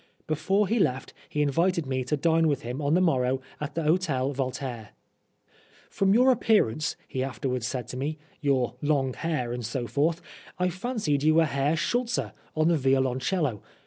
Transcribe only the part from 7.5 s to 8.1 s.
said to